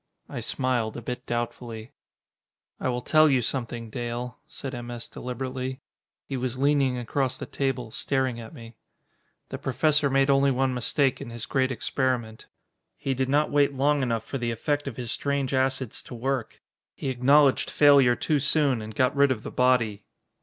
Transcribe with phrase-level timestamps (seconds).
[0.27, 1.91] I smiled, a bit doubtfully.
[2.79, 4.89] "I will tell you something, Dale," said M.
[4.89, 5.07] S.
[5.07, 5.79] deliberately.
[6.25, 8.73] He was leaning across the table, staring at me.
[9.49, 12.47] "The Professor made only one mistake in his great experiment.
[12.97, 16.63] He did not wait long enough for the effect of his strange acids to work.
[16.95, 20.03] He acknowledged failure too soon, and got rid of the body."